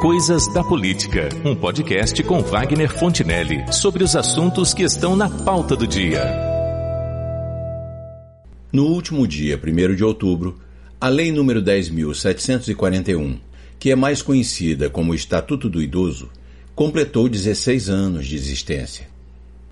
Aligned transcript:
Coisas 0.00 0.46
da 0.46 0.62
Política, 0.62 1.28
um 1.44 1.56
podcast 1.56 2.22
com 2.22 2.40
Wagner 2.40 2.88
Fontinelli 2.88 3.64
sobre 3.72 4.04
os 4.04 4.14
assuntos 4.14 4.72
que 4.72 4.84
estão 4.84 5.16
na 5.16 5.28
pauta 5.28 5.74
do 5.74 5.88
dia. 5.88 6.22
No 8.72 8.84
último 8.84 9.26
dia, 9.26 9.60
1 9.60 9.96
de 9.96 10.04
outubro, 10.04 10.60
a 11.00 11.08
Lei 11.08 11.32
nº 11.32 11.60
10.741, 11.60 13.40
que 13.76 13.90
é 13.90 13.96
mais 13.96 14.22
conhecida 14.22 14.88
como 14.88 15.16
Estatuto 15.16 15.68
do 15.68 15.82
Idoso, 15.82 16.30
completou 16.76 17.28
16 17.28 17.90
anos 17.90 18.28
de 18.28 18.36
existência. 18.36 19.08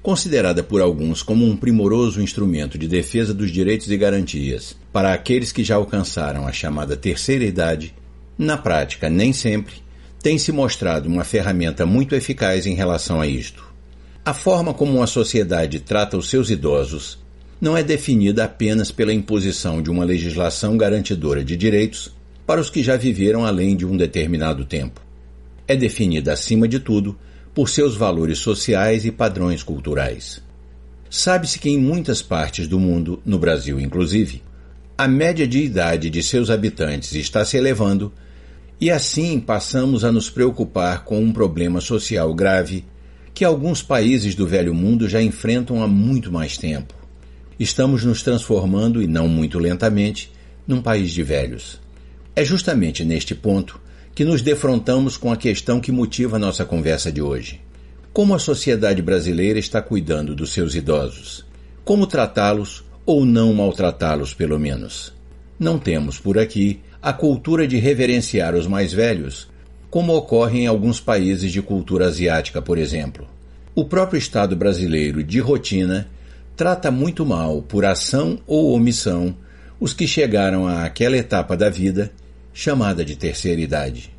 Considerada 0.03 0.61
por 0.61 0.81
alguns 0.81 1.23
como 1.23 1.47
um 1.47 1.57
primoroso 1.57 2.21
instrumento 2.21 2.77
de 2.77 2.89
defesa 2.89 3.33
dos 3.33 3.53
direitos 3.53 3.89
e 3.89 3.97
garantias 3.97 4.77
para 4.93 5.13
aqueles 5.13 5.53
que 5.53 5.63
já 5.63 5.77
alcançaram 5.77 6.49
a 6.49 6.53
chamada 6.53 6.97
terceira 6.97 7.45
idade, 7.45 7.95
na 8.37 8.57
prática, 8.57 9.09
nem 9.09 9.33
sempre, 9.33 9.86
tem 10.23 10.39
se 10.39 10.53
mostrado 10.53 11.09
uma 11.09 11.25
ferramenta 11.25 11.87
muito 11.87 12.15
eficaz 12.15 12.67
em 12.67 12.75
relação 12.75 13.21
a 13.21 13.27
isto. 13.27 13.65
A 14.25 14.35
forma 14.35 14.75
como 14.75 14.97
uma 14.97 15.07
sociedade 15.07 15.81
trata 15.81 16.17
os 16.17 16.29
seus 16.29 16.51
idosos 16.51 17.19
não 17.61 17.77
é 17.77 17.83
definida 17.83 18.45
apenas 18.45 18.91
pela 18.91 19.13
imposição 19.13 19.81
de 19.81 19.91
uma 19.91 20.05
legislação 20.05 20.77
garantidora 20.77 21.45
de 21.45 21.57
direitos 21.57 22.13
para 22.47 22.61
os 22.61 22.69
que 22.69 22.83
já 22.83 22.97
viveram 22.97 23.45
além 23.45 23.77
de 23.77 23.87
um 23.87 23.97
determinado 23.97 24.65
tempo. 24.65 25.01
É 25.67 25.75
definida, 25.75 26.33
acima 26.33 26.69
de 26.69 26.79
tudo, 26.79 27.19
por 27.55 27.69
seus 27.69 27.97
valores 27.97 28.39
sociais 28.39 29.05
e 29.05 29.11
padrões 29.11 29.63
culturais. 29.63 30.43
Sabe-se 31.09 31.59
que 31.59 31.71
em 31.71 31.79
muitas 31.79 32.21
partes 32.21 32.69
do 32.69 32.79
mundo, 32.79 33.23
no 33.25 33.39
Brasil 33.39 33.81
inclusive, 33.81 34.43
a 34.99 35.07
média 35.09 35.47
de 35.47 35.63
idade 35.63 36.11
de 36.11 36.23
seus 36.23 36.51
habitantes 36.51 37.15
está 37.15 37.45
se 37.45 37.57
elevando 37.57 38.13
e 38.81 38.91
assim 38.91 39.41
passamos 39.41 40.05
a 40.05 40.13
nos 40.13 40.29
preocupar 40.29 41.05
com 41.05 41.19
um 41.21 41.33
problema 41.33 41.81
social 41.81 42.35
grave 42.35 42.85
que 43.33 43.45
alguns 43.45 43.83
países 43.83 44.35
do 44.35 44.47
velho 44.47 44.75
mundo 44.75 45.09
já 45.09 45.23
enfrentam 45.23 45.83
há 45.83 45.89
muito 45.89 46.33
mais 46.33 46.57
tempo. 46.57 46.95
Estamos 47.59 48.05
nos 48.05 48.23
transformando, 48.23 49.03
e 49.03 49.07
não 49.07 49.29
muito 49.29 49.59
lentamente, 49.59 50.31
num 50.67 50.83
país 50.83 51.11
de 51.11 51.23
velhos. 51.23 51.81
É 52.35 52.45
justamente 52.45 53.05
neste 53.05 53.35
ponto 53.35 53.81
que 54.15 54.25
nos 54.25 54.43
defrontamos 54.43 55.17
com 55.17 55.31
a 55.31 55.37
questão 55.37 55.81
que 55.81 55.93
motiva 55.93 56.39
nossa 56.39 56.65
conversa 56.65 57.13
de 57.13 57.21
hoje. 57.21 57.61
Como 58.13 58.35
a 58.35 58.39
sociedade 58.39 59.03
brasileira 59.03 59.59
está 59.59 59.83
cuidando 59.83 60.35
dos 60.35 60.53
seus 60.53 60.75
idosos? 60.75 61.45
Como 61.85 62.07
tratá-los 62.07 62.85
ou 63.05 63.25
não 63.25 63.53
maltratá-los, 63.53 64.33
pelo 64.33 64.59
menos? 64.59 65.13
Não 65.59 65.79
temos 65.79 66.19
por 66.19 66.39
aqui 66.39 66.81
a 67.07 67.13
cultura 67.13 67.69
de 67.69 67.77
reverenciar 67.77 68.57
os 68.57 68.67
mais 68.67 68.93
velhos, 68.93 69.49
como 69.89 70.13
ocorre 70.13 70.63
em 70.63 70.67
alguns 70.67 70.99
países 70.99 71.53
de 71.53 71.63
cultura 71.63 72.09
asiática, 72.09 72.61
por 72.61 72.77
exemplo. 72.77 73.29
O 73.77 73.85
próprio 73.85 74.19
Estado 74.19 74.57
brasileiro, 74.57 75.23
de 75.23 75.39
rotina, 75.39 76.09
trata 76.57 76.91
muito 76.91 77.25
mal, 77.25 77.63
por 77.63 77.85
ação 77.85 78.41
ou 78.45 78.73
omissão, 78.73 79.37
os 79.79 79.95
que 79.95 80.05
chegaram 80.05 80.67
àquela 80.67 81.17
etapa 81.17 81.57
da 81.57 81.71
vida 81.71 82.11
chamada 82.53 83.05
de 83.05 83.15
terceira 83.15 83.61
idade. 83.61 84.13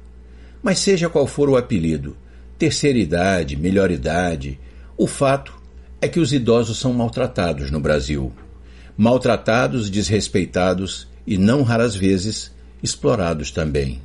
Mas 0.64 0.80
seja 0.80 1.10
qual 1.10 1.28
for 1.28 1.50
o 1.50 1.58
apelido, 1.58 2.16
terceira 2.58 2.98
idade, 2.98 3.58
melhor 3.58 3.92
idade, 3.92 4.58
o 4.96 5.08
fato 5.08 5.54
é 6.00 6.08
que 6.08 6.22
os 6.22 6.32
idosos 6.32 6.80
são 6.80 6.94
maltratados 6.94 7.70
no 7.70 7.82
Brasil. 7.82 8.32
Maltratados, 8.96 9.90
desrespeitados 9.90 11.06
e, 11.28 11.38
não 11.38 11.64
raras 11.64 11.94
vezes, 11.94 12.56
explorados 12.82 13.52
também. 13.52 14.02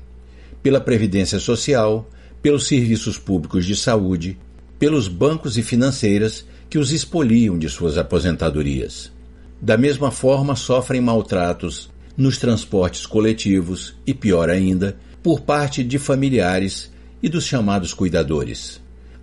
Pela 0.62 0.80
Previdência 0.80 1.38
Social, 1.38 2.08
pelos 2.40 2.66
serviços 2.66 3.18
públicos 3.18 3.64
de 3.64 3.76
saúde, 3.76 4.38
pelos 4.78 5.06
bancos 5.08 5.56
e 5.56 5.62
financeiras 5.62 6.44
que 6.68 6.78
os 6.78 6.90
expoliam 6.90 7.58
de 7.58 7.68
suas 7.68 7.96
aposentadorias. 7.98 9.12
Da 9.60 9.76
mesma 9.76 10.10
forma, 10.10 10.56
sofrem 10.56 11.00
maltratos 11.00 11.90
nos 12.16 12.36
transportes 12.36 13.06
coletivos 13.06 13.94
e, 14.06 14.12
pior 14.12 14.50
ainda, 14.50 14.96
por 15.22 15.42
parte 15.42 15.84
de 15.84 15.98
familiares 15.98 16.90
e 17.22 17.28
dos 17.28 17.44
chamados 17.44 17.94
cuidadores. 17.94 18.80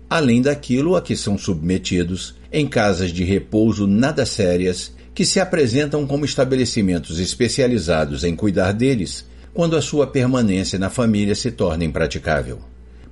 Além 0.08 0.40
daquilo 0.40 0.96
a 0.96 1.02
que 1.02 1.14
são 1.14 1.36
submetidos 1.36 2.34
em 2.50 2.66
casas 2.66 3.12
de 3.12 3.22
repouso 3.22 3.86
nada 3.86 4.24
sérias 4.24 4.92
que 5.14 5.26
se 5.26 5.38
apresentam 5.38 6.06
como 6.06 6.24
estabelecimentos 6.24 7.18
especializados 7.18 8.24
em 8.24 8.34
cuidar 8.34 8.72
deles 8.72 9.26
quando 9.52 9.76
a 9.76 9.82
sua 9.82 10.06
permanência 10.06 10.78
na 10.78 10.88
família 10.88 11.34
se 11.34 11.50
torna 11.50 11.84
impraticável. 11.84 12.60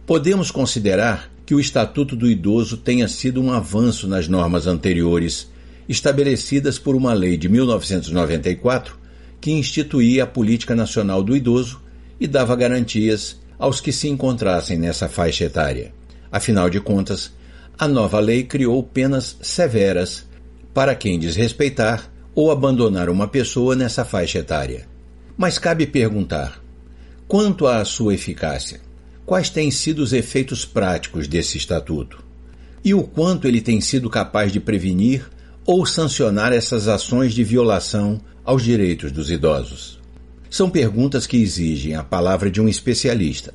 Podemos 0.06 0.50
considerar 0.50 1.30
que 1.44 1.54
o 1.54 1.60
Estatuto 1.60 2.14
do 2.14 2.30
Idoso 2.30 2.76
tenha 2.76 3.08
sido 3.08 3.40
um 3.42 3.52
avanço 3.52 4.06
nas 4.06 4.28
normas 4.28 4.66
anteriores, 4.66 5.48
estabelecidas 5.88 6.78
por 6.78 6.94
uma 6.94 7.12
lei 7.12 7.36
de 7.36 7.48
1994 7.48 8.98
que 9.40 9.50
instituía 9.50 10.24
a 10.24 10.26
Política 10.26 10.74
Nacional 10.74 11.22
do 11.22 11.36
Idoso 11.36 11.80
e 12.20 12.26
dava 12.26 12.54
garantias 12.56 13.38
aos 13.58 13.80
que 13.80 13.92
se 13.92 14.08
encontrassem 14.08 14.78
nessa 14.78 15.08
faixa 15.08 15.44
etária. 15.44 15.92
Afinal 16.30 16.68
de 16.68 16.80
contas, 16.80 17.32
a 17.78 17.88
nova 17.88 18.20
lei 18.20 18.44
criou 18.44 18.82
penas 18.82 19.36
severas 19.40 20.26
para 20.74 20.94
quem 20.94 21.18
desrespeitar 21.18 22.10
ou 22.34 22.50
abandonar 22.50 23.08
uma 23.08 23.26
pessoa 23.26 23.74
nessa 23.74 24.04
faixa 24.04 24.38
etária. 24.38 24.86
Mas 25.38 25.56
cabe 25.56 25.86
perguntar: 25.86 26.60
quanto 27.28 27.68
à 27.68 27.84
sua 27.84 28.12
eficácia, 28.12 28.80
quais 29.24 29.48
têm 29.48 29.70
sido 29.70 30.00
os 30.00 30.12
efeitos 30.12 30.64
práticos 30.64 31.28
desse 31.28 31.56
estatuto? 31.56 32.24
E 32.84 32.92
o 32.92 33.04
quanto 33.04 33.46
ele 33.46 33.60
tem 33.60 33.80
sido 33.80 34.10
capaz 34.10 34.52
de 34.52 34.58
prevenir 34.58 35.30
ou 35.64 35.86
sancionar 35.86 36.52
essas 36.52 36.88
ações 36.88 37.32
de 37.32 37.44
violação 37.44 38.20
aos 38.44 38.64
direitos 38.64 39.12
dos 39.12 39.30
idosos? 39.30 40.00
São 40.50 40.68
perguntas 40.68 41.24
que 41.24 41.36
exigem 41.36 41.94
a 41.94 42.02
palavra 42.02 42.50
de 42.50 42.60
um 42.60 42.68
especialista. 42.68 43.54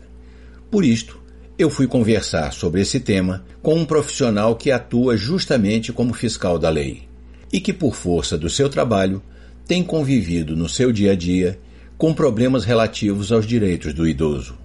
Por 0.72 0.86
isto, 0.86 1.20
eu 1.58 1.70
fui 1.70 1.86
conversar 1.86 2.54
sobre 2.54 2.80
esse 2.80 3.00
tema 3.00 3.44
com 3.62 3.76
um 3.76 3.86
profissional 3.86 4.56
que 4.56 4.72
atua 4.72 5.18
justamente 5.18 5.92
como 5.92 6.14
fiscal 6.14 6.58
da 6.58 6.70
lei 6.70 7.10
e 7.52 7.60
que, 7.60 7.74
por 7.74 7.94
força 7.94 8.38
do 8.38 8.50
seu 8.50 8.70
trabalho, 8.70 9.22
tem 9.68 9.84
convivido 9.84 10.56
no 10.56 10.70
seu 10.70 10.92
dia 10.92 11.12
a 11.12 11.16
dia 11.16 11.60
com 12.04 12.14
problemas 12.14 12.66
relativos 12.66 13.32
aos 13.32 13.48
direitos 13.48 13.94
do 13.94 14.06
idoso. 14.06 14.58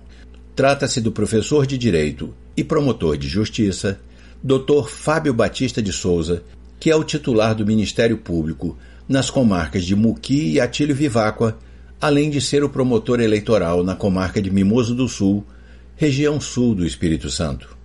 Trata-se 0.56 1.00
do 1.00 1.12
professor 1.12 1.69
de 1.69 1.78
Direito 1.78 2.34
e 2.56 2.65
promotor 2.65 3.16
de 3.16 3.28
Justiça, 3.28 4.00
Dr. 4.43 4.88
Fábio 4.88 5.32
Batista 5.32 5.81
de 5.81 5.93
Souza, 5.93 6.43
que 6.81 6.91
é 6.91 6.97
o 6.97 7.04
titular 7.04 7.54
do 7.54 7.65
Ministério 7.65 8.19
Público 8.19 8.77
nas 9.09 9.31
comarcas 9.31 9.84
de 9.84 9.94
Muqui 9.94 10.54
e 10.54 10.60
Atílio 10.60 10.97
Viváqua, 10.97 11.56
além 12.00 12.28
de 12.28 12.41
ser 12.41 12.65
o 12.65 12.69
promotor 12.69 13.21
eleitoral 13.21 13.84
na 13.84 13.94
comarca 13.94 14.43
de 14.43 14.50
Mimoso 14.50 14.93
do 14.93 15.06
Sul, 15.06 15.47
região 15.94 16.41
sul 16.41 16.75
do 16.75 16.84
Espírito 16.84 17.31
Santo. 17.31 17.78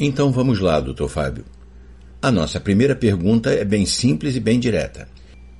Então 0.00 0.32
vamos 0.32 0.60
lá, 0.60 0.80
doutor 0.80 1.10
Fábio. 1.10 1.44
A 2.22 2.30
nossa 2.30 2.58
primeira 2.58 2.96
pergunta 2.96 3.50
é 3.50 3.66
bem 3.66 3.84
simples 3.84 4.34
e 4.34 4.40
bem 4.40 4.58
direta. 4.58 5.06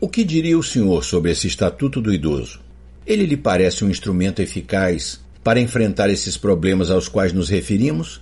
O 0.01 0.09
que 0.09 0.25
diria 0.25 0.59
o 0.59 0.63
senhor 0.63 1.05
sobre 1.05 1.31
esse 1.31 1.47
Estatuto 1.47 2.01
do 2.01 2.11
Idoso? 2.11 2.67
Ele 3.09 3.25
lhe 3.25 3.39
parece 3.39 3.87
um 3.87 3.89
instrumento 3.89 4.43
eficaz 4.43 5.19
para 5.43 5.59
enfrentar 5.59 6.11
esses 6.11 6.37
problemas 6.37 6.91
aos 6.91 7.09
quais 7.09 7.33
nos 7.33 7.49
referimos? 7.49 8.21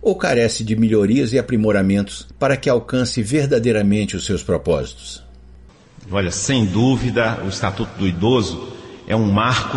Ou 0.00 0.14
carece 0.14 0.62
de 0.62 0.76
melhorias 0.76 1.32
e 1.32 1.40
aprimoramentos 1.40 2.28
para 2.38 2.56
que 2.56 2.70
alcance 2.70 3.20
verdadeiramente 3.20 4.14
os 4.14 4.24
seus 4.24 4.44
propósitos? 4.44 5.24
Olha, 6.08 6.30
sem 6.30 6.64
dúvida, 6.64 7.40
o 7.44 7.48
Estatuto 7.48 7.90
do 7.98 8.06
Idoso 8.06 8.72
é 9.08 9.16
um 9.16 9.28
marco, 9.28 9.76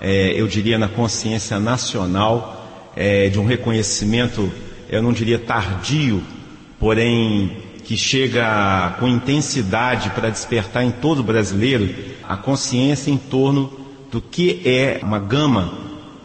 é, 0.00 0.32
eu 0.32 0.48
diria, 0.48 0.76
na 0.76 0.88
consciência 0.88 1.60
nacional, 1.60 2.90
é, 2.96 3.28
de 3.28 3.38
um 3.38 3.46
reconhecimento, 3.46 4.52
eu 4.90 5.00
não 5.00 5.12
diria 5.12 5.38
tardio, 5.38 6.20
porém 6.76 7.56
que 7.84 7.96
chega 7.96 8.96
com 8.98 9.06
intensidade 9.06 10.10
para 10.10 10.28
despertar 10.28 10.82
em 10.82 10.90
todo 10.90 11.22
brasileiro 11.22 11.94
a 12.24 12.36
consciência 12.36 13.08
em 13.08 13.16
torno 13.16 13.81
do 14.12 14.20
que 14.20 14.60
é 14.66 15.00
uma 15.02 15.18
gama 15.18 15.72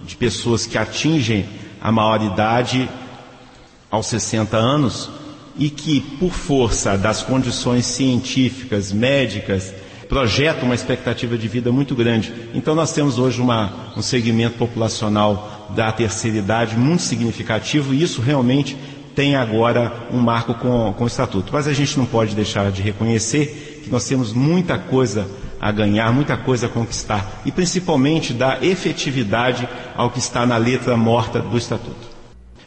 de 0.06 0.18
pessoas 0.18 0.66
que 0.66 0.78
atingem 0.78 1.46
a 1.82 1.90
maioridade 1.90 2.88
aos 3.90 4.08
60 4.08 4.58
anos 4.58 5.10
e 5.58 5.70
que, 5.70 6.02
por 6.02 6.32
força 6.32 6.98
das 6.98 7.24
condições 7.24 7.86
científicas, 7.86 8.92
médicas, 8.92 9.74
projetam 10.10 10.66
uma 10.66 10.76
expectativa 10.76 11.38
de 11.38 11.48
vida 11.48 11.72
muito 11.72 11.96
grande. 11.96 12.34
Então, 12.54 12.76
nós 12.76 12.92
temos 12.92 13.18
hoje 13.18 13.42
uma, 13.42 13.94
um 13.96 14.02
segmento 14.02 14.58
populacional 14.58 15.72
da 15.76 15.90
terceira 15.92 16.38
idade 16.38 16.78
muito 16.78 17.04
significativo 17.04 17.94
e 17.94 18.04
isso 18.04 18.22
realmente 18.22 18.78
tem 19.16 19.36
agora 19.36 20.08
um 20.12 20.20
marco 20.20 20.54
com, 20.54 20.94
com 20.94 21.04
o 21.06 21.08
Estatuto. 21.08 21.52
Mas 21.54 21.68
a 21.68 21.74
gente 21.74 21.98
não 21.98 22.06
pode 22.06 22.36
deixar 22.36 22.70
de 22.70 22.82
reconhecer 22.82 23.82
que 23.84 23.90
nós 23.90 24.06
temos 24.06 24.34
muita 24.34 24.78
coisa 24.78 25.28
a 25.60 25.72
ganhar, 25.72 26.12
muita 26.14 26.38
coisa 26.38 26.68
a 26.68 26.70
conquistar 26.70 27.42
e 27.46 27.52
principalmente 27.52 28.34
dar 28.34 28.64
efetividade 28.64 29.68
ao 29.96 30.12
que 30.12 30.20
está 30.20 30.46
na 30.46 30.58
letra 30.58 30.96
morta 30.96 31.40
do 31.40 31.58
Estatuto. 31.58 32.08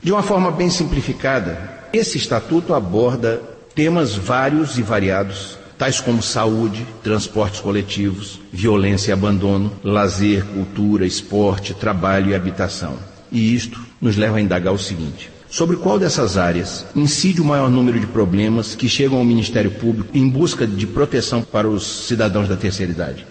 De 0.03 0.11
uma 0.13 0.23
forma 0.23 0.51
bem 0.51 0.71
simplificada, 0.71 1.81
esse 1.93 2.19
Estatuto 2.19 2.75
aborda 2.75 3.41
temas 3.75 4.15
vários 4.15 4.79
e 4.79 4.83
variados, 4.83 5.59
tais 5.77 6.01
como 6.01 6.23
saúde, 6.23 6.87
transportes 7.03 7.61
coletivos, 7.61 8.41
violência 8.53 9.11
e 9.11 9.13
abandono, 9.13 9.73
lazer, 9.83 10.45
cultura, 10.45 11.07
esporte, 11.07 11.75
trabalho 11.75 12.31
e 12.31 12.35
habitação. 12.35 12.99
E 13.33 13.55
isto 13.55 13.81
nos 14.01 14.17
leva 14.17 14.37
a 14.37 14.41
indagar 14.41 14.73
o 14.75 14.79
seguinte: 14.79 15.31
Sobre 15.51 15.77
qual 15.77 15.99
dessas 15.99 16.37
áreas 16.39 16.87
incide 16.95 17.41
o 17.41 17.45
maior 17.45 17.69
número 17.69 17.99
de 17.99 18.07
problemas 18.07 18.77
que 18.77 18.89
chegam 18.89 19.19
ao 19.19 19.25
Ministério 19.25 19.73
Público 19.73 20.17
em 20.17 20.29
busca 20.29 20.65
de 20.65 20.87
proteção 20.87 21.43
para 21.43 21.69
os 21.69 22.07
cidadãos 22.07 22.49
da 22.49 22.57
terceira 22.57 22.93
idade? 22.93 23.27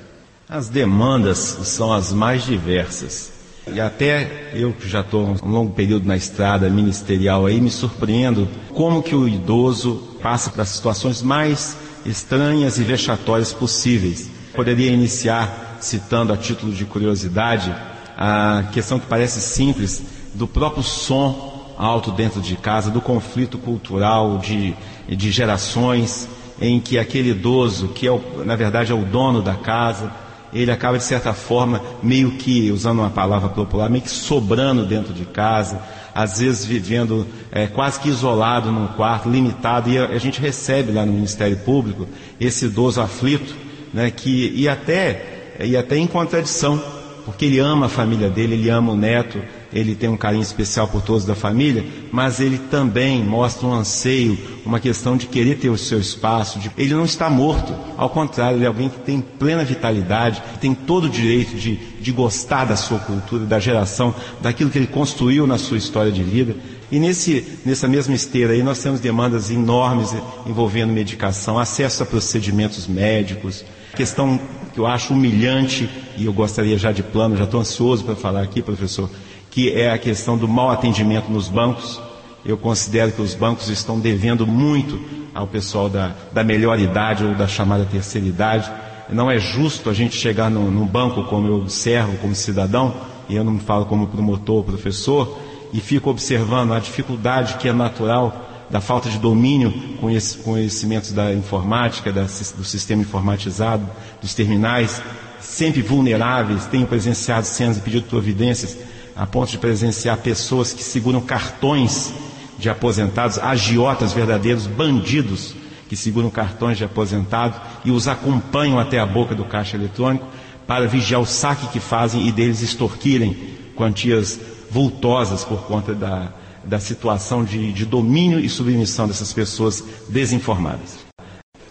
As 0.47 0.67
demandas 0.67 1.37
são 1.37 1.93
as 1.93 2.11
mais 2.11 2.43
diversas. 2.43 3.31
E 3.73 3.79
até 3.79 4.51
eu 4.53 4.73
que 4.73 4.89
já 4.89 4.99
estou 4.99 5.37
um 5.41 5.49
longo 5.49 5.71
período 5.71 6.07
na 6.07 6.17
estrada 6.17 6.69
ministerial 6.69 7.45
aí, 7.45 7.61
me 7.61 7.69
surpreendo 7.69 8.49
como 8.73 9.01
que 9.01 9.15
o 9.15 9.25
idoso 9.27 10.17
passa 10.21 10.49
para 10.49 10.63
as 10.63 10.69
situações 10.69 11.21
mais 11.21 11.77
estranhas 12.05 12.77
e 12.77 12.83
vexatórias 12.83 13.53
possíveis. 13.53 14.29
Poderia 14.53 14.91
iniciar 14.91 15.77
citando 15.79 16.33
a 16.33 16.37
título 16.37 16.73
de 16.73 16.83
curiosidade 16.83 17.73
a 18.17 18.65
questão 18.73 18.99
que 18.99 19.05
parece 19.05 19.39
simples 19.39 20.01
do 20.33 20.45
próprio 20.45 20.83
som 20.83 21.48
alto 21.79 22.11
dentro 22.11 22.41
de 22.41 22.57
casa, 22.57 22.91
do 22.91 22.99
conflito 22.99 23.57
cultural 23.57 24.37
de, 24.37 24.75
de 25.07 25.31
gerações, 25.31 26.27
em 26.59 26.77
que 26.77 26.99
aquele 26.99 27.29
idoso, 27.29 27.87
que 27.87 28.05
é 28.05 28.11
o, 28.11 28.21
na 28.45 28.57
verdade 28.57 28.91
é 28.91 28.95
o 28.95 29.05
dono 29.05 29.41
da 29.41 29.55
casa, 29.55 30.11
ele 30.51 30.71
acaba 30.71 30.97
de 30.97 31.05
certa 31.05 31.31
forma 31.31 31.81
meio 32.03 32.31
que, 32.31 32.69
usando 32.69 32.99
uma 32.99 33.09
palavra 33.09 33.47
popular, 33.47 33.89
meio 33.89 34.03
que 34.03 34.09
sobrando 34.09 34.85
dentro 34.85 35.13
de 35.13 35.23
casa, 35.23 35.79
às 36.13 36.39
vezes 36.39 36.65
vivendo 36.65 37.25
é, 37.49 37.67
quase 37.67 37.99
que 37.99 38.09
isolado 38.09 38.71
num 38.71 38.87
quarto, 38.87 39.29
limitado, 39.29 39.89
e 39.89 39.97
a, 39.97 40.07
a, 40.07 40.17
gente 40.17 40.41
recebe 40.41 40.91
lá 40.91 41.05
no 41.05 41.13
Ministério 41.13 41.57
Público 41.57 42.07
esse 42.41 42.65
idoso 42.65 42.99
aflito, 42.99 43.55
né, 43.93 44.11
que, 44.11 44.51
e 44.53 44.67
até, 44.67 45.55
e 45.61 45.77
até 45.77 45.95
em 45.95 46.07
contradição, 46.07 46.81
porque 47.23 47.45
ele 47.45 47.59
ama 47.59 47.85
a 47.85 47.89
família 47.89 48.29
dele, 48.29 48.55
ele 48.55 48.69
ama 48.69 48.91
o 48.91 48.97
neto, 48.97 49.39
ele 49.71 49.95
tem 49.95 50.09
um 50.09 50.17
carinho 50.17 50.41
especial 50.41 50.87
por 50.87 51.01
todos 51.01 51.25
da 51.25 51.35
família, 51.35 51.85
mas 52.11 52.39
ele 52.39 52.57
também 52.57 53.23
mostra 53.23 53.67
um 53.67 53.73
anseio, 53.73 54.37
uma 54.65 54.79
questão 54.79 55.15
de 55.15 55.27
querer 55.27 55.57
ter 55.59 55.69
o 55.69 55.77
seu 55.77 55.99
espaço. 55.99 56.59
De... 56.59 56.71
Ele 56.77 56.93
não 56.93 57.05
está 57.05 57.29
morto, 57.29 57.73
ao 57.97 58.09
contrário, 58.09 58.57
ele 58.57 58.65
é 58.65 58.67
alguém 58.67 58.89
que 58.89 58.99
tem 58.99 59.21
plena 59.21 59.63
vitalidade, 59.63 60.41
tem 60.59 60.73
todo 60.73 61.05
o 61.05 61.09
direito 61.09 61.55
de, 61.55 61.75
de 61.75 62.11
gostar 62.11 62.65
da 62.65 62.75
sua 62.75 62.99
cultura, 62.99 63.45
da 63.45 63.59
geração, 63.59 64.13
daquilo 64.41 64.69
que 64.69 64.77
ele 64.77 64.87
construiu 64.87 65.45
na 65.45 65.57
sua 65.57 65.77
história 65.77 66.11
de 66.11 66.23
vida. 66.23 66.55
E 66.91 66.99
nesse, 66.99 67.59
nessa 67.63 67.87
mesma 67.87 68.15
esteira 68.15 68.53
aí 68.53 68.63
nós 68.63 68.81
temos 68.81 68.99
demandas 68.99 69.51
enormes 69.51 70.15
envolvendo 70.47 70.91
medicação, 70.91 71.59
acesso 71.59 72.01
a 72.01 72.05
procedimentos 72.05 72.87
médicos, 72.87 73.63
questão 73.95 74.39
que 74.73 74.79
eu 74.79 74.87
acho 74.87 75.13
humilhante, 75.13 75.89
e 76.17 76.25
eu 76.25 76.33
gostaria 76.33 76.77
já 76.77 76.91
de 76.91 77.03
plano, 77.03 77.37
já 77.37 77.43
estou 77.43 77.59
ansioso 77.59 78.03
para 78.03 78.15
falar 78.15 78.41
aqui, 78.41 78.61
professor, 78.61 79.09
que 79.51 79.71
é 79.71 79.91
a 79.91 79.97
questão 79.97 80.37
do 80.37 80.47
mau 80.47 80.69
atendimento 80.69 81.29
nos 81.29 81.47
bancos. 81.47 82.01
Eu 82.45 82.57
considero 82.57 83.11
que 83.11 83.21
os 83.21 83.33
bancos 83.33 83.69
estão 83.69 83.99
devendo 83.99 84.45
muito 84.45 84.99
ao 85.33 85.47
pessoal 85.47 85.89
da, 85.89 86.13
da 86.31 86.43
melhor 86.43 86.79
idade 86.79 87.23
ou 87.23 87.35
da 87.35 87.47
chamada 87.47 87.85
terceira 87.85 88.27
idade. 88.27 88.71
Não 89.09 89.29
é 89.29 89.39
justo 89.39 89.89
a 89.89 89.93
gente 89.93 90.15
chegar 90.15 90.49
num 90.49 90.85
banco 90.85 91.23
como 91.25 91.47
eu 91.47 91.55
observo, 91.55 92.17
como 92.17 92.35
cidadão, 92.35 92.93
e 93.27 93.35
eu 93.35 93.43
não 93.43 93.53
me 93.53 93.59
falo 93.59 93.85
como 93.85 94.07
promotor 94.07 94.63
professor, 94.63 95.37
e 95.73 95.79
fico 95.79 96.09
observando 96.09 96.73
a 96.73 96.79
dificuldade 96.79 97.55
que 97.55 97.67
é 97.67 97.73
natural 97.73 98.45
da 98.69 98.79
falta 98.79 99.09
de 99.09 99.17
domínio 99.17 99.73
com 99.99 100.09
esses 100.09 100.35
conhecimentos 100.35 101.11
da 101.11 101.33
informática, 101.33 102.11
da, 102.11 102.23
do 102.23 102.63
sistema 102.63 103.01
informatizado, 103.01 103.87
dos 104.21 104.33
terminais, 104.35 105.01
sempre 105.39 105.81
vulneráveis, 105.81 106.65
tenho 106.67 106.85
presenciado 106.85 107.47
cenas 107.47 107.77
e 107.77 107.81
pedido 107.81 108.07
providências 108.07 108.77
a 109.19 109.27
ponto 109.27 109.51
de 109.51 109.57
presenciar 109.57 110.17
pessoas 110.19 110.71
que 110.71 110.81
seguram 110.81 111.19
cartões 111.19 112.13
de 112.57 112.69
aposentados, 112.69 113.37
agiotas 113.37 114.13
verdadeiros, 114.13 114.65
bandidos 114.65 115.53
que 115.89 115.95
seguram 115.97 116.29
cartões 116.29 116.77
de 116.77 116.85
aposentado 116.85 117.59
e 117.83 117.91
os 117.91 118.07
acompanham 118.07 118.79
até 118.79 118.97
a 118.97 119.05
boca 119.05 119.35
do 119.35 119.43
caixa 119.43 119.75
eletrônico 119.75 120.25
para 120.65 120.87
vigiar 120.87 121.19
o 121.19 121.25
saque 121.25 121.67
que 121.67 121.81
fazem 121.81 122.29
e 122.29 122.31
deles 122.31 122.61
extorquirem 122.61 123.35
quantias 123.75 124.39
vultosas 124.71 125.43
por 125.43 125.63
conta 125.63 125.93
da, 125.93 126.31
da 126.63 126.79
situação 126.79 127.43
de, 127.43 127.73
de 127.73 127.85
domínio 127.85 128.39
e 128.39 128.47
submissão 128.47 129.05
dessas 129.05 129.33
pessoas 129.33 129.83
desinformadas. 130.07 130.99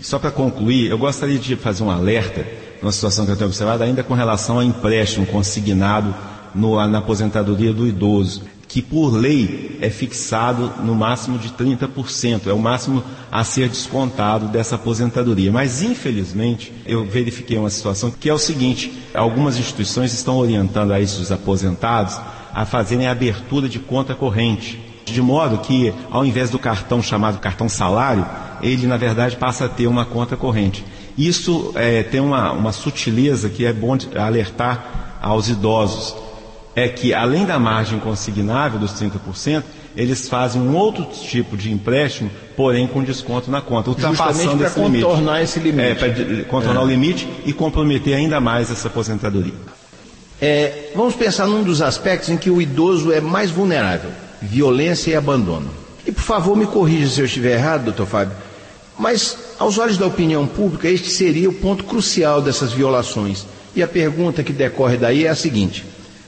Só 0.03 0.19
para 0.19 0.31
concluir, 0.31 0.91
eu 0.91 0.99
gostaria 0.99 1.39
de 1.39 1.56
fazer 1.56 1.83
um 1.83 1.91
alerta 1.91 2.47
numa 2.83 2.93
situação 2.93 3.25
que 3.25 3.33
eu 3.33 3.37
tenho 3.37 3.49
observado 3.49 3.83
ainda 3.85 4.05
com 4.05 4.12
relação 4.12 4.56
ao 4.56 4.62
empréstimo 4.62 5.25
consignado 5.27 6.15
no, 6.55 6.85
na 6.87 6.99
aposentadoria 6.99 7.73
do 7.73 7.87
idoso, 7.87 8.43
que 8.69 8.83
por 8.83 9.15
lei 9.15 9.79
é 9.81 9.89
fixado 9.89 10.71
no 10.85 10.95
máximo 10.95 11.39
de 11.39 11.49
30%, 11.49 12.49
é 12.49 12.53
o 12.53 12.59
máximo 12.59 13.03
a 13.33 13.43
ser 13.43 13.69
descontado 13.69 14.47
dessa 14.49 14.75
aposentadoria. 14.75 15.50
Mas, 15.50 15.83
infelizmente, 15.83 16.73
eu 16.85 17.05
verifiquei 17.06 17.56
uma 17.56 17.71
situação 17.71 18.11
que 18.11 18.29
é 18.29 18.35
o 18.35 18.39
seguinte: 18.39 18.93
algumas 19.15 19.56
instituições 19.56 20.12
estão 20.12 20.37
orientando 20.37 20.93
a 20.93 21.00
esses 21.00 21.33
aposentados 21.33 22.21
a 22.55 22.67
fazerem 22.67 23.06
a 23.06 23.12
abertura 23.12 23.69
de 23.69 23.79
conta 23.79 24.15
corrente. 24.15 24.79
De 25.06 25.23
modo 25.23 25.59
que, 25.59 25.93
ao 26.11 26.27
invés 26.27 26.51
do 26.51 26.59
cartão 26.59 27.03
chamado 27.03 27.39
cartão 27.39 27.67
salário, 27.67 28.27
ele 28.61 28.87
na 28.87 28.99
verdade 28.99 29.37
passa 29.37 29.65
a 29.65 29.69
ter 29.69 29.87
uma 29.87 30.05
conta 30.05 30.37
corrente. 30.37 30.85
Isso 31.17 31.73
é, 31.75 32.03
tem 32.03 32.21
uma, 32.21 32.53
uma 32.53 32.73
sutileza 32.73 33.49
que 33.49 33.65
é 33.65 33.73
bom 33.73 33.97
alertar 34.15 35.19
aos 35.23 35.49
idosos 35.49 36.15
é 36.79 36.89
que, 36.89 37.13
além 37.13 37.45
da 37.45 37.59
margem 37.59 37.99
consignável 37.99 38.79
dos 38.79 38.93
30%, 38.93 39.65
eles 39.97 40.29
fazem 40.29 40.63
um 40.63 40.77
outro 40.77 41.05
tipo 41.07 41.57
de 41.57 41.73
empréstimo, 41.73 42.31
porém 42.57 42.87
com 42.87 43.03
desconto 43.03 43.51
na 43.51 43.61
conta, 43.61 43.91
ultrapassando 43.91 44.65
esse 44.65 44.79
limite. 44.79 45.03
Para 45.03 45.11
contornar 45.11 45.43
esse 45.43 45.59
limite. 45.59 45.89
É, 45.89 45.95
para 45.95 46.45
contornar 46.45 46.81
é. 46.81 46.85
o 46.85 46.87
limite 46.87 47.29
e 47.45 47.53
comprometer 47.53 48.15
ainda 48.15 48.41
mais 48.41 48.71
essa 48.71 48.87
aposentadoria. 48.87 49.55
É, 50.41 50.93
vamos 50.95 51.17
pensar 51.17 51.49
num 51.49 51.65
dos 51.65 51.83
aspectos 51.83 52.29
em 52.29 52.37
que 52.37 52.49
o 52.49 52.63
idoso 52.63 53.11
é 53.13 53.21
mais 53.21 53.51
vulnerável: 53.51 54.11
violência 54.41 55.11
e 55.11 55.17
abandono. 55.17 55.69
E 56.06 56.13
por 56.13 56.23
favor, 56.23 56.56
me 56.56 56.67
corrija 56.67 57.08
se 57.08 57.20
eu 57.20 57.25
estiver 57.25 57.55
errado, 57.55 57.87
doutor 57.87 58.06
Fábio, 58.06 58.37
mas 58.97 59.37
aos 59.58 59.79
olhos 59.79 59.99
da 59.99 60.06
opinião 60.06 60.47
pública, 60.47 60.89
este 60.89 61.11
seria 61.11 61.51
o 61.51 61.55
ponto 61.55 61.82
crucial 61.82 62.41
dessas 62.41 62.73
violações. 62.73 63.44
E 63.75 63.82
a 63.82 63.89
pergunta 63.89 64.44
que 64.44 64.53
decorre 64.53 64.97
daí 64.97 65.27
é 65.27 65.29
a 65.29 65.35
seguinte: 65.35 65.85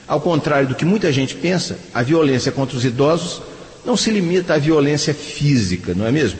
ao 0.07 0.19
contrário 0.19 0.67
do 0.67 0.75
que 0.75 0.85
muita 0.85 1.11
gente 1.11 1.35
pensa, 1.35 1.77
a 1.93 2.01
violência 2.01 2.51
contra 2.51 2.77
os 2.77 2.83
idosos 2.85 3.41
não 3.85 3.97
se 3.97 4.11
limita 4.11 4.53
à 4.53 4.57
violência 4.57 5.13
física, 5.13 5.93
não 5.93 6.05
é 6.05 6.11
mesmo? 6.11 6.39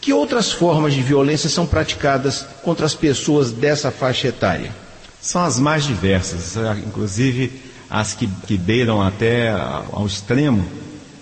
Que 0.00 0.12
outras 0.12 0.50
formas 0.52 0.92
de 0.94 1.02
violência 1.02 1.48
são 1.48 1.64
praticadas 1.66 2.44
contra 2.62 2.84
as 2.84 2.94
pessoas 2.94 3.52
dessa 3.52 3.90
faixa 3.90 4.28
etária? 4.28 4.74
São 5.20 5.42
as 5.44 5.58
mais 5.58 5.84
diversas, 5.84 6.56
inclusive 6.84 7.52
as 7.88 8.12
que, 8.12 8.26
que 8.46 8.58
beiram 8.58 9.00
até 9.00 9.50
ao 9.50 10.04
extremo 10.06 10.66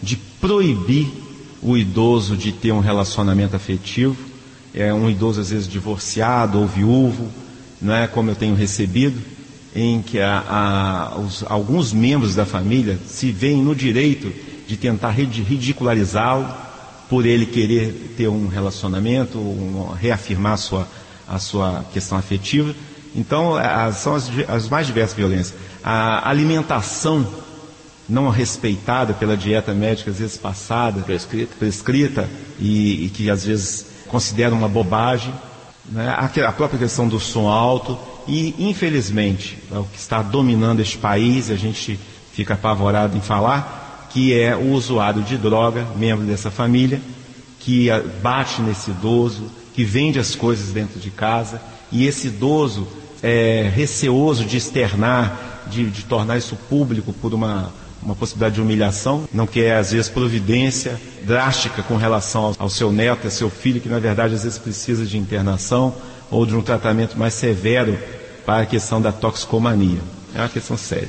de 0.02 0.16
proibir 0.16 1.08
o 1.62 1.76
idoso 1.76 2.36
de 2.36 2.52
ter 2.52 2.72
um 2.72 2.80
relacionamento 2.80 3.54
afetivo. 3.54 4.16
É 4.72 4.94
um 4.94 5.10
idoso 5.10 5.40
às 5.40 5.50
vezes 5.50 5.68
divorciado 5.68 6.58
ou 6.58 6.66
viúvo, 6.66 7.28
não 7.82 7.94
é 7.94 8.06
como 8.06 8.30
eu 8.30 8.34
tenho 8.34 8.54
recebido 8.54 9.20
em 9.74 10.02
que 10.02 10.18
a, 10.20 11.10
a, 11.14 11.18
os, 11.18 11.44
alguns 11.46 11.92
membros 11.92 12.34
da 12.34 12.44
família 12.44 12.98
se 13.06 13.30
veem 13.30 13.62
no 13.62 13.74
direito 13.74 14.32
de 14.66 14.76
tentar 14.76 15.10
ridicularizá-lo 15.10 16.48
por 17.08 17.26
ele 17.26 17.46
querer 17.46 18.14
ter 18.16 18.28
um 18.28 18.46
relacionamento, 18.46 19.38
um, 19.38 19.92
reafirmar 19.92 20.52
a 20.52 20.56
sua, 20.56 20.88
a 21.28 21.38
sua 21.38 21.84
questão 21.92 22.16
afetiva. 22.16 22.74
Então, 23.14 23.56
a, 23.56 23.92
são 23.92 24.14
as, 24.14 24.30
as, 24.48 24.68
mais 24.68 24.86
diversas 24.86 25.16
violências. 25.16 25.54
A 25.82 26.28
alimentação 26.28 27.26
não 28.08 28.28
respeitada 28.28 29.12
pela 29.14 29.36
dieta 29.36 29.72
médica, 29.72 30.10
às 30.10 30.18
vezes 30.18 30.36
passada, 30.36 31.00
prescrita, 31.02 31.54
prescrita 31.58 32.28
e, 32.58 33.06
e 33.06 33.08
que 33.08 33.30
às 33.30 33.44
vezes 33.44 33.86
considera 34.06 34.54
uma 34.54 34.68
bobagem. 34.68 35.32
Né? 35.86 36.08
A 36.46 36.52
própria 36.52 36.78
questão 36.78 37.08
do 37.08 37.18
som 37.18 37.48
alto 37.48 37.98
e, 38.26 38.54
infelizmente, 38.58 39.58
é 39.72 39.78
o 39.78 39.84
que 39.84 39.98
está 39.98 40.22
dominando 40.22 40.80
este 40.80 40.98
país, 40.98 41.50
a 41.50 41.56
gente 41.56 41.98
fica 42.32 42.54
apavorado 42.54 43.16
em 43.16 43.20
falar, 43.20 44.08
que 44.12 44.38
é 44.38 44.56
o 44.56 44.72
usuário 44.72 45.22
de 45.22 45.36
droga, 45.36 45.86
membro 45.96 46.24
dessa 46.26 46.50
família, 46.50 47.00
que 47.58 47.88
bate 48.22 48.60
nesse 48.62 48.90
idoso, 48.90 49.50
que 49.74 49.84
vende 49.84 50.18
as 50.18 50.34
coisas 50.34 50.72
dentro 50.72 50.98
de 50.98 51.10
casa, 51.10 51.60
e 51.92 52.06
esse 52.06 52.28
idoso 52.28 52.86
é 53.22 53.70
receoso 53.74 54.44
de 54.44 54.56
externar, 54.56 55.66
de, 55.66 55.88
de 55.90 56.04
tornar 56.04 56.38
isso 56.38 56.56
público 56.68 57.12
por 57.12 57.34
uma, 57.34 57.72
uma 58.02 58.14
possibilidade 58.14 58.54
de 58.56 58.60
humilhação, 58.62 59.28
não 59.32 59.46
quer 59.46 59.76
às 59.76 59.92
vezes 59.92 60.08
providência 60.08 61.00
drástica 61.24 61.82
com 61.82 61.96
relação 61.96 62.54
ao 62.58 62.70
seu 62.70 62.90
neto, 62.90 63.26
ao 63.26 63.30
seu 63.30 63.50
filho, 63.50 63.80
que 63.80 63.88
na 63.88 63.98
verdade 63.98 64.34
às 64.34 64.42
vezes 64.42 64.58
precisa 64.58 65.04
de 65.04 65.18
internação 65.18 65.94
ou 66.30 66.46
de 66.46 66.54
um 66.54 66.62
tratamento 66.62 67.18
mais 67.18 67.34
severo 67.34 67.98
para 68.46 68.62
a 68.62 68.66
questão 68.66 69.00
da 69.00 69.12
toxicomania. 69.12 69.98
É 70.34 70.38
uma 70.38 70.48
questão 70.48 70.76
séria. 70.76 71.08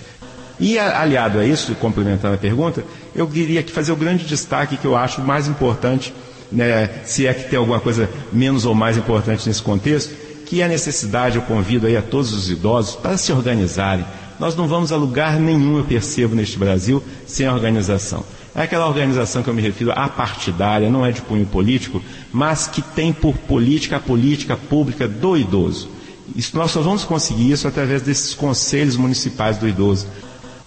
E 0.59 0.77
aliado 0.77 1.39
a 1.39 1.45
isso, 1.45 1.73
complementando 1.75 2.35
a 2.35 2.37
pergunta, 2.37 2.83
eu 3.15 3.27
queria 3.27 3.63
fazer 3.63 3.91
o 3.91 3.95
grande 3.95 4.25
destaque 4.25 4.77
que 4.77 4.85
eu 4.85 4.95
acho 4.95 5.21
mais 5.21 5.47
importante, 5.47 6.13
né, 6.51 6.87
se 7.03 7.25
é 7.25 7.33
que 7.33 7.49
tem 7.49 7.57
alguma 7.57 7.79
coisa 7.79 8.09
menos 8.31 8.65
ou 8.65 8.75
mais 8.75 8.97
importante 8.97 9.47
nesse 9.47 9.61
contexto, 9.61 10.13
que 10.45 10.61
é 10.61 10.65
a 10.65 10.67
necessidade, 10.67 11.37
eu 11.37 11.41
convido 11.43 11.87
aí 11.87 11.95
a 11.95 12.01
todos 12.01 12.33
os 12.33 12.49
idosos 12.49 12.95
para 12.95 13.17
se 13.17 13.31
organizarem. 13.31 14.05
Nós 14.39 14.55
não 14.55 14.67
vamos 14.67 14.91
a 14.91 14.97
lugar 14.97 15.39
nenhum, 15.39 15.77
eu 15.77 15.83
percebo, 15.83 16.35
neste 16.35 16.57
Brasil, 16.59 17.01
sem 17.25 17.47
organização. 17.47 18.23
É 18.53 18.63
aquela 18.63 18.87
organização 18.87 19.41
que 19.41 19.49
eu 19.49 19.53
me 19.53 19.61
refiro 19.61 19.91
apartidária, 19.91 20.89
não 20.89 21.05
é 21.05 21.11
de 21.11 21.21
punho 21.21 21.45
político, 21.45 22.03
mas 22.31 22.67
que 22.67 22.81
tem 22.81 23.13
por 23.13 23.35
política 23.37 23.95
a 23.97 23.99
política 23.99 24.57
pública 24.57 25.07
do 25.07 25.37
idoso. 25.37 25.89
Isso, 26.35 26.55
nós 26.55 26.71
só 26.71 26.81
vamos 26.81 27.03
conseguir 27.03 27.51
isso 27.51 27.67
através 27.67 28.01
desses 28.01 28.33
conselhos 28.33 28.97
municipais 28.97 29.57
do 29.57 29.67
idoso. 29.67 30.07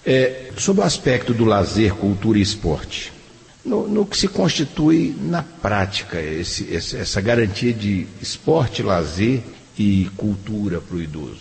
É, 0.05 0.51
sobre 0.57 0.81
o 0.83 0.85
aspecto 0.85 1.33
do 1.33 1.45
lazer, 1.45 1.93
cultura 1.95 2.37
e 2.37 2.41
esporte, 2.41 3.11
no, 3.63 3.87
no 3.87 4.05
que 4.05 4.15
se 4.17 4.27
constitui 4.27 5.15
na 5.19 5.41
prática 5.41 6.21
esse, 6.21 6.75
essa 6.75 7.19
garantia 7.21 7.73
de 7.73 8.05
esporte, 8.21 8.83
lazer 8.83 9.41
e 9.77 10.09
cultura 10.15 10.79
para 10.79 10.97
o 10.97 11.01
idoso? 11.01 11.39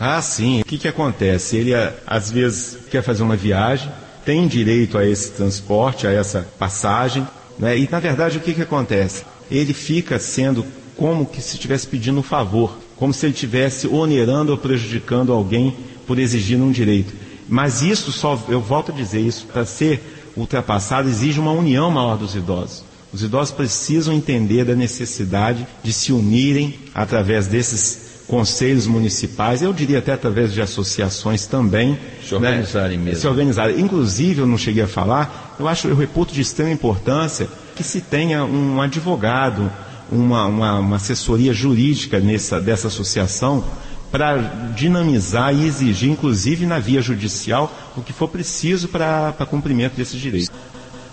Ah, 0.00 0.20
sim. 0.22 0.60
O 0.60 0.64
que, 0.64 0.78
que 0.78 0.88
acontece? 0.88 1.56
Ele 1.56 1.72
às 2.06 2.30
vezes 2.30 2.78
quer 2.90 3.02
fazer 3.02 3.22
uma 3.22 3.36
viagem, 3.36 3.90
tem 4.24 4.46
direito 4.46 4.96
a 4.98 5.06
esse 5.06 5.32
transporte, 5.32 6.06
a 6.06 6.12
essa 6.12 6.46
passagem, 6.58 7.26
né? 7.58 7.78
e 7.78 7.88
na 7.90 8.00
verdade 8.00 8.38
o 8.38 8.40
que, 8.40 8.54
que 8.54 8.62
acontece? 8.62 9.24
Ele 9.50 9.72
fica 9.72 10.18
sendo 10.18 10.64
como 10.96 11.26
que 11.26 11.40
se 11.40 11.54
estivesse 11.56 11.86
pedindo 11.86 12.20
um 12.20 12.22
favor, 12.22 12.76
como 12.96 13.14
se 13.14 13.24
ele 13.26 13.34
estivesse 13.34 13.86
onerando 13.86 14.52
ou 14.52 14.58
prejudicando 14.58 15.32
alguém 15.32 15.76
por 16.06 16.18
exigir 16.18 16.58
um 16.58 16.70
direito. 16.72 17.14
Mas 17.48 17.82
isso 17.82 18.12
só, 18.12 18.38
eu 18.48 18.60
volto 18.60 18.92
a 18.92 18.94
dizer 18.94 19.20
isso, 19.20 19.46
para 19.46 19.64
ser 19.64 20.00
ultrapassado 20.36 21.08
exige 21.08 21.40
uma 21.40 21.52
união 21.52 21.90
maior 21.90 22.16
dos 22.18 22.34
idosos. 22.34 22.84
Os 23.12 23.22
idosos 23.22 23.54
precisam 23.54 24.12
entender 24.12 24.64
da 24.64 24.74
necessidade 24.74 25.66
de 25.82 25.92
se 25.92 26.12
unirem 26.12 26.78
através 26.94 27.46
desses 27.46 28.07
conselhos 28.28 28.86
municipais, 28.86 29.62
eu 29.62 29.72
diria 29.72 29.98
até 29.98 30.12
através 30.12 30.52
de 30.52 30.60
associações 30.60 31.46
também. 31.46 31.98
Se 32.22 32.34
organizarem 32.34 32.98
né? 32.98 33.04
mesmo. 33.04 33.20
Se 33.20 33.26
organizarem. 33.26 33.80
Inclusive, 33.80 34.42
eu 34.42 34.46
não 34.46 34.58
cheguei 34.58 34.82
a 34.82 34.86
falar, 34.86 35.56
eu 35.58 35.66
acho, 35.66 35.88
eu 35.88 35.96
reputo 35.96 36.34
de 36.34 36.42
extrema 36.42 36.70
importância 36.70 37.48
que 37.74 37.82
se 37.82 38.02
tenha 38.02 38.44
um 38.44 38.82
advogado, 38.82 39.72
uma, 40.12 40.44
uma, 40.46 40.78
uma 40.78 40.96
assessoria 40.96 41.54
jurídica 41.54 42.20
nessa, 42.20 42.60
dessa 42.60 42.88
associação 42.88 43.64
para 44.12 44.36
dinamizar 44.76 45.54
e 45.54 45.66
exigir, 45.66 46.10
inclusive 46.10 46.66
na 46.66 46.78
via 46.78 47.00
judicial, 47.00 47.72
o 47.96 48.02
que 48.02 48.12
for 48.12 48.28
preciso 48.28 48.88
para 48.88 49.32
cumprimento 49.50 49.94
desses 49.96 50.20
direitos. 50.20 50.50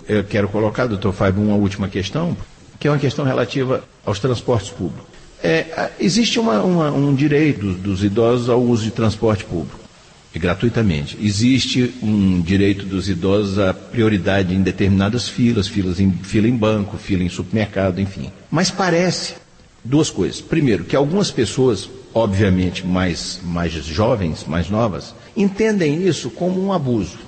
Eu 0.08 0.22
quero 0.22 0.48
colocar, 0.48 0.86
doutor 0.86 1.12
Fábio, 1.12 1.42
uma 1.42 1.56
última 1.56 1.88
questão, 1.88 2.36
que 2.78 2.86
é 2.86 2.90
uma 2.90 2.98
questão 2.98 3.24
relativa 3.24 3.82
aos 4.04 4.18
transportes 4.18 4.70
públicos. 4.70 5.15
É, 5.42 5.90
existe 6.00 6.38
uma, 6.38 6.62
uma, 6.62 6.90
um 6.90 7.14
direito 7.14 7.72
dos 7.72 8.02
idosos 8.02 8.48
ao 8.48 8.60
uso 8.62 8.84
de 8.84 8.90
transporte 8.90 9.44
público, 9.44 9.78
gratuitamente. 10.34 11.16
Existe 11.20 11.94
um 12.02 12.40
direito 12.40 12.84
dos 12.84 13.08
idosos 13.08 13.58
à 13.58 13.72
prioridade 13.72 14.54
em 14.54 14.62
determinadas 14.62 15.28
filas, 15.28 15.68
filas 15.68 16.00
em, 16.00 16.10
fila 16.10 16.48
em 16.48 16.56
banco, 16.56 16.96
fila 16.96 17.22
em 17.22 17.28
supermercado, 17.28 18.00
enfim. 18.00 18.30
Mas 18.50 18.70
parece 18.70 19.34
duas 19.84 20.10
coisas. 20.10 20.40
Primeiro, 20.40 20.84
que 20.84 20.96
algumas 20.96 21.30
pessoas, 21.30 21.88
obviamente 22.12 22.86
mais, 22.86 23.40
mais 23.44 23.72
jovens, 23.72 24.44
mais 24.46 24.68
novas, 24.68 25.14
entendem 25.36 26.06
isso 26.06 26.30
como 26.30 26.62
um 26.64 26.72
abuso. 26.72 27.18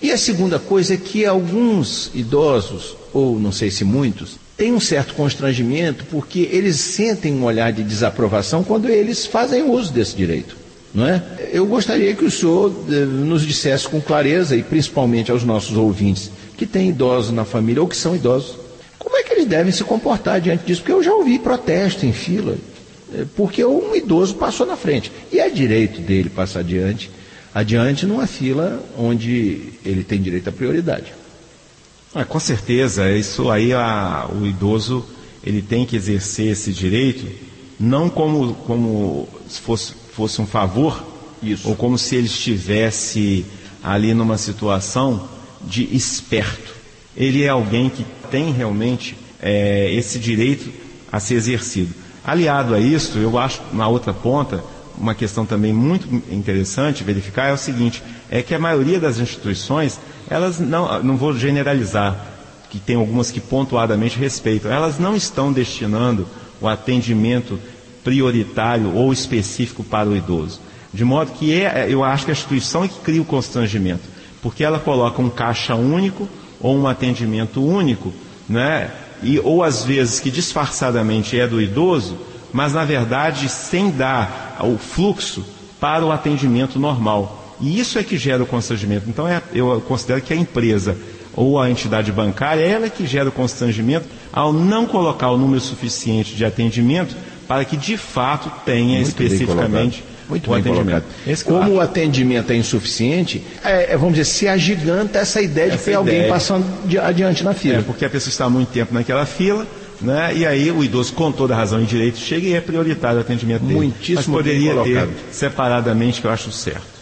E 0.00 0.12
a 0.12 0.18
segunda 0.18 0.58
coisa 0.58 0.94
é 0.94 0.96
que 0.96 1.24
alguns 1.24 2.10
idosos, 2.14 2.96
ou 3.12 3.40
não 3.40 3.50
sei 3.50 3.70
se 3.70 3.82
muitos, 3.82 4.38
têm 4.56 4.72
um 4.72 4.80
certo 4.80 5.14
constrangimento 5.14 6.04
porque 6.10 6.48
eles 6.50 6.76
sentem 6.76 7.34
um 7.34 7.44
olhar 7.44 7.72
de 7.72 7.82
desaprovação 7.82 8.64
quando 8.64 8.88
eles 8.88 9.26
fazem 9.26 9.68
uso 9.68 9.92
desse 9.92 10.16
direito. 10.16 10.56
Não 10.94 11.06
é? 11.06 11.22
Eu 11.52 11.66
gostaria 11.66 12.14
que 12.14 12.24
o 12.24 12.30
senhor 12.30 12.72
eh, 12.88 13.04
nos 13.04 13.46
dissesse 13.46 13.86
com 13.86 14.00
clareza, 14.00 14.56
e 14.56 14.62
principalmente 14.62 15.30
aos 15.30 15.44
nossos 15.44 15.76
ouvintes 15.76 16.30
que 16.56 16.64
têm 16.64 16.88
idosos 16.88 17.32
na 17.32 17.44
família 17.44 17.82
ou 17.82 17.88
que 17.88 17.96
são 17.96 18.16
idosos, 18.16 18.56
como 18.98 19.14
é 19.14 19.22
que 19.22 19.34
eles 19.34 19.44
devem 19.44 19.70
se 19.70 19.84
comportar 19.84 20.40
diante 20.40 20.64
disso? 20.64 20.80
Porque 20.80 20.92
eu 20.92 21.02
já 21.02 21.12
ouvi 21.12 21.38
protesto 21.38 22.06
em 22.06 22.14
fila, 22.14 22.56
eh, 23.14 23.26
porque 23.36 23.62
um 23.62 23.94
idoso 23.94 24.36
passou 24.36 24.66
na 24.66 24.76
frente. 24.76 25.12
E 25.30 25.38
é 25.38 25.50
direito 25.50 26.00
dele 26.00 26.30
passar 26.30 26.60
adiante 26.60 27.10
adiante 27.56 28.04
numa 28.04 28.26
fila 28.26 28.82
onde 28.98 29.72
ele 29.82 30.04
tem 30.04 30.20
direito 30.20 30.48
à 30.48 30.52
prioridade. 30.52 31.12
Ah, 32.18 32.24
com 32.24 32.40
certeza, 32.40 33.12
isso 33.12 33.50
aí 33.50 33.74
a, 33.74 34.26
o 34.32 34.46
idoso 34.46 35.04
ele 35.44 35.60
tem 35.60 35.84
que 35.84 35.94
exercer 35.96 36.52
esse 36.52 36.72
direito 36.72 37.26
não 37.78 38.08
como, 38.08 38.54
como 38.66 39.28
se 39.46 39.60
fosse, 39.60 39.92
fosse 40.14 40.40
um 40.40 40.46
favor, 40.46 41.04
isso. 41.42 41.68
ou 41.68 41.76
como 41.76 41.98
se 41.98 42.16
ele 42.16 42.24
estivesse 42.24 43.44
ali 43.84 44.14
numa 44.14 44.38
situação 44.38 45.28
de 45.60 45.94
esperto. 45.94 46.74
Ele 47.14 47.42
é 47.42 47.50
alguém 47.50 47.90
que 47.90 48.02
tem 48.30 48.50
realmente 48.50 49.14
é, 49.38 49.92
esse 49.92 50.18
direito 50.18 50.72
a 51.12 51.20
ser 51.20 51.34
exercido. 51.34 51.94
Aliado 52.24 52.74
a 52.74 52.80
isso, 52.80 53.18
eu 53.18 53.36
acho 53.38 53.60
na 53.74 53.86
outra 53.88 54.14
ponta, 54.14 54.64
uma 54.98 55.14
questão 55.14 55.44
também 55.46 55.72
muito 55.72 56.06
interessante 56.32 57.04
verificar 57.04 57.48
é 57.48 57.52
o 57.52 57.56
seguinte, 57.58 58.02
é 58.30 58.42
que 58.42 58.54
a 58.54 58.58
maioria 58.58 58.98
das 58.98 59.18
instituições, 59.18 59.98
elas 60.28 60.58
não, 60.58 61.02
não 61.02 61.16
vou 61.16 61.34
generalizar, 61.34 62.16
que 62.70 62.78
tem 62.78 62.96
algumas 62.96 63.30
que 63.30 63.40
pontuadamente 63.40 64.18
respeitam, 64.18 64.70
elas 64.72 64.98
não 64.98 65.14
estão 65.14 65.52
destinando 65.52 66.26
o 66.60 66.68
atendimento 66.68 67.58
prioritário 68.02 68.94
ou 68.94 69.12
específico 69.12 69.84
para 69.84 70.08
o 70.08 70.16
idoso. 70.16 70.60
De 70.92 71.04
modo 71.04 71.32
que 71.32 71.52
é, 71.52 71.86
eu 71.88 72.02
acho 72.02 72.24
que 72.24 72.30
a 72.30 72.34
instituição 72.34 72.84
é 72.84 72.88
que 72.88 73.00
cria 73.00 73.20
o 73.20 73.24
constrangimento, 73.24 74.02
porque 74.42 74.64
ela 74.64 74.78
coloca 74.78 75.20
um 75.20 75.28
caixa 75.28 75.74
único 75.74 76.28
ou 76.60 76.76
um 76.76 76.86
atendimento 76.86 77.62
único, 77.62 78.12
né? 78.48 78.90
e, 79.22 79.38
ou 79.40 79.62
às 79.62 79.84
vezes 79.84 80.20
que 80.20 80.30
disfarçadamente 80.30 81.38
é 81.38 81.46
do 81.46 81.60
idoso, 81.60 82.16
mas 82.56 82.72
na 82.72 82.84
verdade 82.86 83.50
sem 83.50 83.90
dar 83.90 84.56
o 84.60 84.78
fluxo 84.78 85.44
para 85.78 86.02
o 86.04 86.10
atendimento 86.10 86.78
normal. 86.78 87.54
E 87.60 87.78
isso 87.78 87.98
é 87.98 88.02
que 88.02 88.16
gera 88.16 88.42
o 88.42 88.46
constrangimento. 88.46 89.04
Então 89.08 89.28
é, 89.28 89.42
eu 89.52 89.80
considero 89.86 90.22
que 90.22 90.32
a 90.32 90.36
empresa 90.36 90.96
ou 91.34 91.60
a 91.60 91.70
entidade 91.70 92.10
bancária, 92.10 92.62
ela 92.64 92.86
é 92.86 92.90
que 92.90 93.06
gera 93.06 93.28
o 93.28 93.32
constrangimento 93.32 94.06
ao 94.32 94.54
não 94.54 94.86
colocar 94.86 95.30
o 95.30 95.36
número 95.36 95.60
suficiente 95.60 96.34
de 96.34 96.46
atendimento 96.46 97.14
para 97.46 97.62
que 97.64 97.76
de 97.76 97.98
fato 97.98 98.50
tenha 98.64 98.96
Muito 99.00 99.08
especificamente 99.08 100.02
muito 100.28 100.50
o 100.50 100.54
bem 100.54 100.60
atendimento. 100.60 101.04
colocado. 101.44 101.44
Como 101.44 101.74
o 101.76 101.80
atendimento 101.80 102.50
é 102.52 102.56
insuficiente, 102.56 103.44
é, 103.62 103.92
é, 103.92 103.96
vamos 103.96 104.14
dizer, 104.14 104.24
se 104.24 104.48
agiganta 104.48 105.18
essa 105.18 105.40
ideia 105.42 105.68
de 105.68 105.74
Essa 105.76 105.84
ter 105.90 105.94
alguém 105.94 106.16
ideia. 106.16 106.32
passando 106.32 106.64
de- 106.88 106.98
adiante 106.98 107.44
na 107.44 107.52
fila. 107.54 107.78
É, 107.78 107.82
porque 107.82 108.04
a 108.04 108.10
pessoa 108.10 108.30
está 108.30 108.46
há 108.46 108.50
muito 108.50 108.70
tempo 108.70 108.92
naquela 108.94 109.24
fila, 109.26 109.66
né? 110.00 110.36
E 110.36 110.46
aí 110.46 110.70
o 110.70 110.82
idoso, 110.84 111.12
com 111.12 111.30
toda 111.32 111.54
a 111.54 111.56
razão 111.56 111.80
e 111.82 111.86
direito, 111.86 112.18
chega 112.18 112.46
e 112.46 112.52
é 112.54 112.60
prioritário 112.60 113.18
o 113.18 113.20
atendimento 113.20 113.62
dele. 113.62 113.74
Muitíssimo 113.74 114.16
Mas 114.16 114.26
poderia 114.26 114.74
bem 114.74 114.84
ter 114.84 115.08
separadamente, 115.30 116.20
que 116.20 116.26
eu 116.26 116.30
acho 116.30 116.50
certo. 116.52 116.96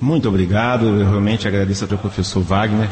Muito 0.00 0.28
obrigado, 0.28 0.86
eu 0.86 1.08
realmente 1.08 1.46
agradeço 1.48 1.86
ao 1.90 1.98
professor 1.98 2.40
Wagner, 2.42 2.88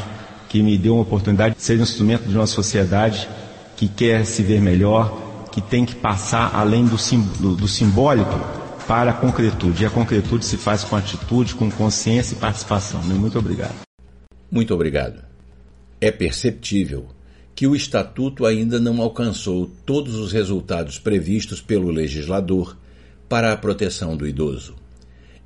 que 0.49 0.63
me 0.63 0.79
deu 0.79 0.95
uma 0.95 1.03
oportunidade 1.03 1.55
de 1.57 1.63
ser 1.63 1.79
instrumento 1.79 2.29
de 2.29 2.37
uma 2.37 2.47
sociedade 2.47 3.29
que 3.77 3.89
quer 3.89 4.25
se 4.25 4.43
ver 4.43 4.61
melhor, 4.61 5.21
que 5.51 5.61
tem 5.61 5.85
que 5.85 5.95
passar 5.95 6.51
além 6.55 6.85
do, 6.87 6.97
sim- 6.97 7.29
do- 7.41 7.55
do 7.57 7.69
simbólico 7.69 8.31
para 8.87 9.11
a 9.11 9.15
concretude. 9.15 9.83
E 9.83 9.87
a 9.87 9.91
concretude 9.91 10.45
se 10.45 10.57
faz 10.57 10.85
com 10.85 10.97
atitude, 10.97 11.55
com 11.55 11.71
consciência 11.71 12.35
e 12.35 12.39
participação. 12.39 13.03
Muito 13.03 13.39
obrigado. 13.39 13.75
Muito 14.51 14.73
obrigado. 14.75 15.17
É 16.01 16.11
perceptível 16.11 17.07
que 17.55 17.67
o 17.67 17.77
Estatuto 17.77 18.47
ainda 18.47 18.81
não 18.81 19.01
alcançou 19.01 19.71
todos 19.85 20.15
os 20.15 20.33
resultados 20.33 20.99
previstos 20.99 21.61
pelo 21.61 21.91
legislador 21.91 22.77
para 23.29 23.53
a 23.53 23.57
proteção 23.57 24.17
do 24.17 24.27
idoso. 24.27 24.75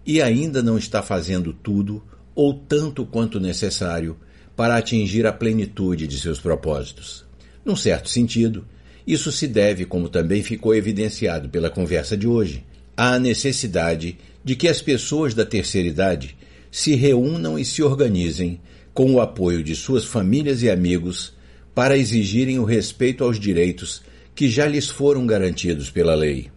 E 0.04 0.22
ainda 0.22 0.62
não 0.62 0.78
está 0.78 1.02
fazendo 1.02 1.52
tudo, 1.52 2.02
ou 2.34 2.54
tanto 2.54 3.04
quanto 3.04 3.40
necessário, 3.40 4.16
para 4.54 4.76
atingir 4.76 5.26
a 5.26 5.32
plenitude 5.32 6.06
de 6.06 6.18
seus 6.18 6.40
propósitos. 6.40 7.24
Num 7.64 7.76
certo 7.76 8.08
sentido, 8.08 8.66
isso 9.06 9.30
se 9.30 9.46
deve, 9.46 9.84
como 9.84 10.08
também 10.08 10.42
ficou 10.42 10.74
evidenciado 10.74 11.48
pela 11.48 11.70
conversa 11.70 12.16
de 12.16 12.26
hoje, 12.26 12.64
à 12.96 13.18
necessidade 13.18 14.18
de 14.42 14.56
que 14.56 14.68
as 14.68 14.80
pessoas 14.80 15.34
da 15.34 15.44
terceira 15.44 15.88
idade 15.88 16.36
se 16.70 16.94
reúnam 16.94 17.58
e 17.58 17.64
se 17.64 17.82
organizem 17.82 18.60
com 18.94 19.12
o 19.12 19.20
apoio 19.20 19.62
de 19.62 19.76
suas 19.76 20.04
famílias 20.04 20.62
e 20.62 20.70
amigos, 20.70 21.35
para 21.76 21.98
exigirem 21.98 22.58
o 22.58 22.64
respeito 22.64 23.22
aos 23.22 23.38
direitos 23.38 24.00
que 24.34 24.48
já 24.48 24.66
lhes 24.66 24.88
foram 24.88 25.26
garantidos 25.26 25.90
pela 25.90 26.14
lei. 26.14 26.50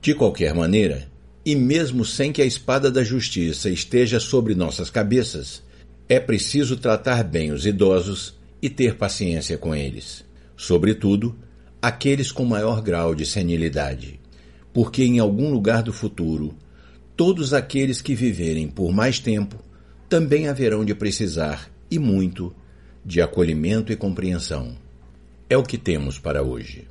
De 0.00 0.14
qualquer 0.14 0.54
maneira, 0.54 1.06
e 1.44 1.54
mesmo 1.54 2.02
sem 2.02 2.32
que 2.32 2.40
a 2.40 2.46
espada 2.46 2.90
da 2.90 3.04
justiça 3.04 3.68
esteja 3.68 4.18
sobre 4.18 4.54
nossas 4.54 4.88
cabeças, 4.88 5.62
é 6.08 6.18
preciso 6.18 6.78
tratar 6.78 7.22
bem 7.24 7.52
os 7.52 7.66
idosos 7.66 8.36
e 8.62 8.70
ter 8.70 8.94
paciência 8.96 9.58
com 9.58 9.74
eles, 9.74 10.24
sobretudo 10.56 11.36
aqueles 11.82 12.32
com 12.32 12.46
maior 12.46 12.80
grau 12.80 13.14
de 13.14 13.26
senilidade, 13.26 14.18
porque 14.72 15.04
em 15.04 15.18
algum 15.18 15.50
lugar 15.50 15.82
do 15.82 15.92
futuro, 15.92 16.56
todos 17.14 17.52
aqueles 17.52 18.00
que 18.00 18.14
viverem 18.14 18.66
por 18.66 18.90
mais 18.90 19.18
tempo 19.18 19.62
também 20.08 20.48
haverão 20.48 20.86
de 20.86 20.94
precisar, 20.94 21.70
e 21.90 21.98
muito, 21.98 22.54
de 23.04 23.20
acolhimento 23.20 23.92
e 23.92 23.96
compreensão. 23.96 24.74
É 25.48 25.56
o 25.56 25.62
que 25.62 25.76
temos 25.76 26.18
para 26.18 26.42
hoje. 26.42 26.88